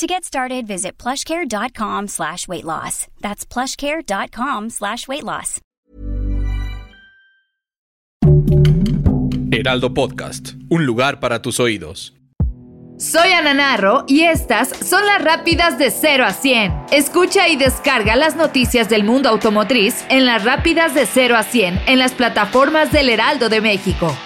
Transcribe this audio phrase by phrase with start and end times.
[0.00, 3.06] To get started, visit plushcare.com slash weight loss.
[3.20, 5.60] That's plushcare.com slash weight loss.
[9.52, 12.14] Heraldo Podcast, un lugar para tus oídos.
[12.96, 16.72] Soy Ana Narro y estas son las rápidas de 0 a 100.
[16.92, 21.78] Escucha y descarga las noticias del mundo automotriz en las rápidas de 0 a 100
[21.86, 24.16] en las plataformas del Heraldo de México.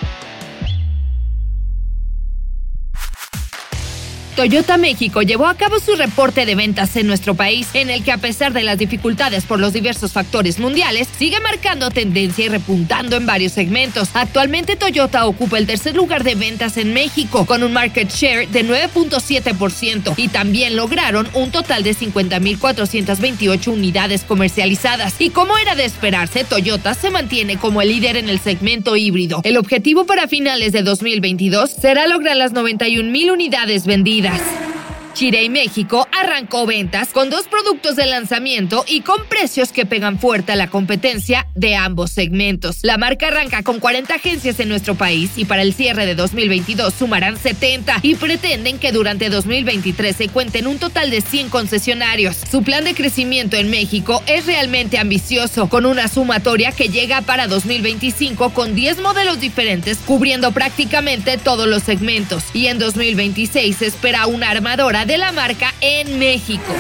[4.35, 8.11] Toyota México llevó a cabo su reporte de ventas en nuestro país, en el que
[8.11, 13.17] a pesar de las dificultades por los diversos factores mundiales, sigue marcando tendencia y repuntando
[13.17, 14.09] en varios segmentos.
[14.15, 18.67] Actualmente Toyota ocupa el tercer lugar de ventas en México, con un market share de
[18.67, 25.15] 9.7% y también lograron un total de 50.428 unidades comercializadas.
[25.21, 29.43] Y como era de esperarse, Toyota se mantiene como el líder en el segmento híbrido.
[29.45, 34.74] El objetivo para finales de 2022 será lograr las 91.000 unidades vendidas vidas.
[35.15, 40.51] Chirey México arrancó ventas con dos productos de lanzamiento y con precios que pegan fuerte
[40.51, 42.79] a la competencia de ambos segmentos.
[42.83, 46.93] La marca arranca con 40 agencias en nuestro país y para el cierre de 2022
[46.93, 52.37] sumarán 70 y pretenden que durante 2023 se cuenten un total de 100 concesionarios.
[52.51, 57.47] Su plan de crecimiento en México es realmente ambicioso, con una sumatoria que llega para
[57.47, 64.27] 2025 con 10 modelos diferentes cubriendo prácticamente todos los segmentos y en 2026 se espera
[64.27, 66.73] una armadora de la marca en México.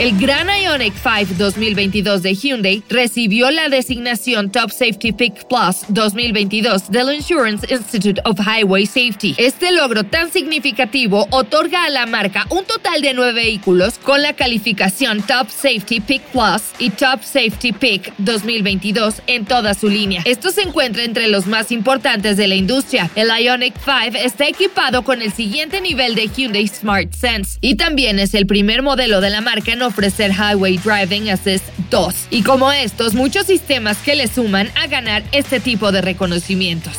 [0.00, 6.90] El Gran Ionic 5 2022 de Hyundai recibió la designación Top Safety Pick Plus 2022
[6.90, 9.34] del Insurance Institute of Highway Safety.
[9.36, 14.32] Este logro tan significativo otorga a la marca un total de nueve vehículos con la
[14.32, 20.22] calificación Top Safety Pick Plus y Top Safety Pick 2022 en toda su línea.
[20.24, 23.10] Esto se encuentra entre los más importantes de la industria.
[23.16, 28.18] El Ionic 5 está equipado con el siguiente nivel de Hyundai Smart Sense y también
[28.18, 32.28] es el primer modelo de la marca en ofrecer Highway Driving Assist 2.
[32.30, 36.94] Y como estos, muchos sistemas que le suman a ganar este tipo de reconocimientos.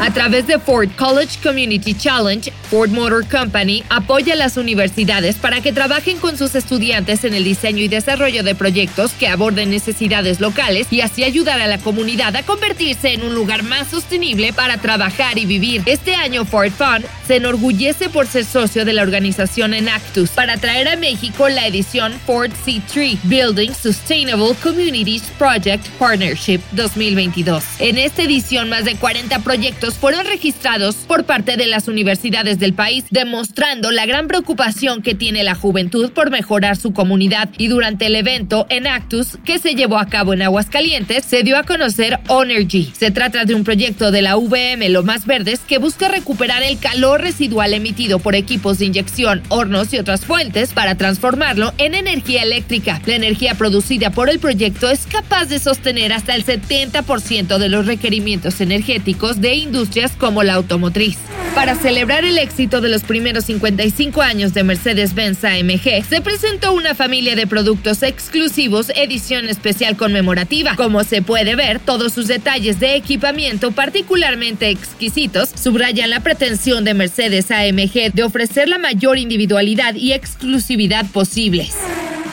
[0.00, 5.60] A través de Ford College Community Challenge, Ford Motor Company apoya a las universidades para
[5.60, 10.40] que trabajen con sus estudiantes en el diseño y desarrollo de proyectos que aborden necesidades
[10.40, 14.78] locales y así ayudar a la comunidad a convertirse en un lugar más sostenible para
[14.78, 15.82] trabajar y vivir.
[15.86, 20.88] Este año Ford Fund se enorgullece por ser socio de la organización Enactus para traer
[20.88, 27.62] a México la edición Ford C3 Building Sustainable Communities Project Partnership 2022.
[27.78, 32.72] En esta edición más de 40 proyectos fueron registrados por parte de las universidades del
[32.72, 37.50] país, demostrando la gran preocupación que tiene la juventud por mejorar su comunidad.
[37.58, 41.64] Y durante el evento Enactus, que se llevó a cabo en Aguascalientes, se dio a
[41.64, 42.92] conocer Onergy.
[42.96, 46.78] Se trata de un proyecto de la VM Lo Más Verdes que busca recuperar el
[46.78, 52.42] calor residual emitido por equipos de inyección, hornos y otras fuentes para transformarlo en energía
[52.42, 53.00] eléctrica.
[53.06, 57.86] La energía producida por el proyecto es capaz de sostener hasta el 70% de los
[57.86, 61.16] requerimientos energéticos de industrias como la automotriz.
[61.54, 66.94] Para celebrar el éxito de los primeros 55 años de Mercedes-Benz AMG, se presentó una
[66.94, 70.76] familia de productos exclusivos edición especial conmemorativa.
[70.76, 76.94] Como se puede ver, todos sus detalles de equipamiento particularmente exquisitos subrayan la pretensión de
[76.94, 81.74] Mercedes AMG de ofrecer la mayor individualidad y exclusividad posibles.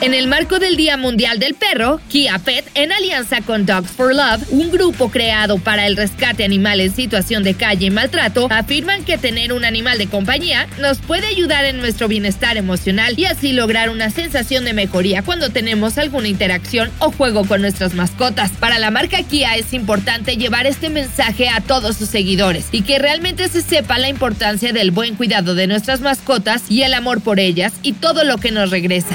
[0.02, 4.14] En el marco del Día Mundial del Perro, Kia Pet, en alianza con Dogs for
[4.14, 9.04] Love, un grupo creado para el rescate animal en situación de calle y maltrato, afirman
[9.04, 13.52] que tener un animal de compañía nos puede ayudar en nuestro bienestar emocional y así
[13.52, 18.52] lograr una sensación de mejoría cuando tenemos alguna interacción o juego con nuestras mascotas.
[18.52, 22.98] Para la marca Kia es importante llevar este mensaje a todos sus seguidores y que
[22.98, 27.38] realmente se sepa la importancia del buen cuidado de nuestras mascotas y el amor por
[27.38, 29.14] ellas y todo lo que nos regresa.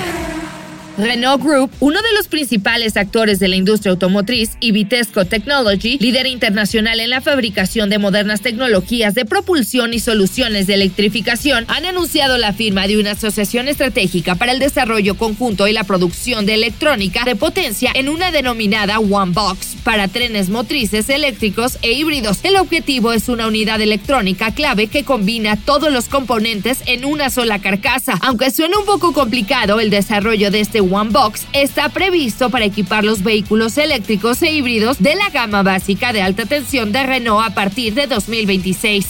[0.97, 6.25] Renault Group, uno de los principales actores de la industria automotriz, y Vitesco Technology, líder
[6.25, 12.37] internacional en la fabricación de modernas tecnologías de propulsión y soluciones de electrificación, han anunciado
[12.37, 17.23] la firma de una asociación estratégica para el desarrollo conjunto y la producción de electrónica
[17.25, 22.39] de potencia en una denominada One Box para trenes motrices eléctricos e híbridos.
[22.43, 27.59] El objetivo es una unidad electrónica clave que combina todos los componentes en una sola
[27.59, 28.17] carcasa.
[28.21, 33.03] Aunque suena un poco complicado el desarrollo de este One Box está previsto para equipar
[33.03, 37.53] los vehículos eléctricos e híbridos de la gama básica de alta tensión de Renault a
[37.53, 39.05] partir de 2026.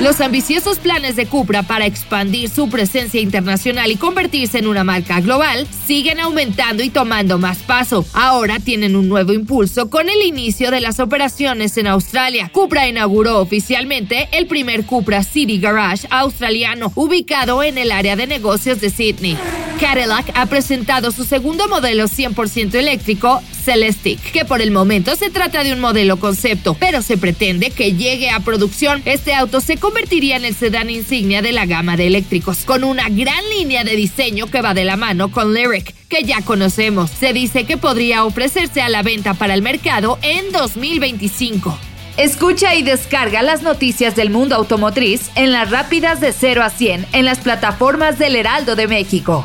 [0.00, 5.20] Los ambiciosos planes de Cupra para expandir su presencia internacional y convertirse en una marca
[5.20, 8.06] global siguen aumentando y tomando más paso.
[8.12, 12.48] Ahora tienen un nuevo impulso con el inicio de las operaciones en Australia.
[12.52, 18.80] Cupra inauguró oficialmente el primer Cupra City Garage australiano ubicado en el área de negocios
[18.80, 19.36] de Sydney.
[19.80, 25.62] Cadillac ha presentado su segundo modelo 100% eléctrico, Celestiq, que por el momento se trata
[25.62, 29.02] de un modelo concepto, pero se pretende que llegue a producción.
[29.04, 33.10] Este auto se convertiría en el sedán insignia de la gama de eléctricos, con una
[33.10, 37.10] gran línea de diseño que va de la mano con Lyric, que ya conocemos.
[37.10, 41.78] Se dice que podría ofrecerse a la venta para el mercado en 2025.
[42.16, 47.04] Escucha y descarga las noticias del mundo automotriz en las rápidas de 0 a 100
[47.12, 49.44] en las plataformas del Heraldo de México.